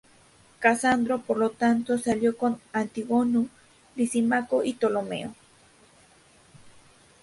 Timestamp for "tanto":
1.51-1.99